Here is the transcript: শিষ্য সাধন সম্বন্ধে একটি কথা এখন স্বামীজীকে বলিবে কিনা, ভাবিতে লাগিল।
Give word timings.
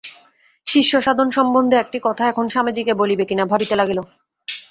শিষ্য 0.67 0.93
সাধন 1.01 1.27
সম্বন্ধে 1.29 1.75
একটি 1.79 1.97
কথা 2.03 2.23
এখন 2.27 2.45
স্বামীজীকে 2.47 2.93
বলিবে 2.93 3.23
কিনা, 3.25 3.43
ভাবিতে 3.45 3.75
লাগিল। 3.75 3.99